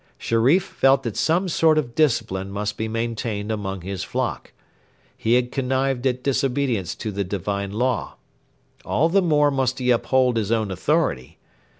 [0.17, 4.51] Sherif felt that some sort of discipline must be maintained among his flock.
[5.15, 8.15] He had connived at disobedience to the divine law.
[8.83, 11.37] All the more must he uphold his own authority.